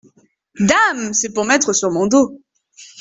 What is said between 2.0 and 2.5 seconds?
dos.